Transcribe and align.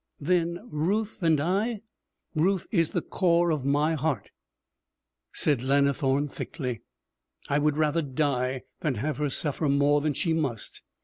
'Then 0.17 0.67
Ruth 0.71 1.21
and 1.21 1.39
I' 1.39 1.81
'Ruth 2.35 2.65
is 2.71 2.89
the 2.89 3.03
core 3.03 3.51
of 3.51 3.63
my 3.63 3.93
heart!' 3.93 4.31
said 5.31 5.61
Lannithorne 5.61 6.27
thickly. 6.27 6.81
'I 7.49 7.59
would 7.59 7.77
rather 7.77 8.01
die 8.01 8.63
than 8.79 8.95
have 8.95 9.17
her 9.17 9.29
suffer 9.29 9.69
more 9.69 10.01
than 10.01 10.13
she 10.15 10.33
must. 10.33 10.81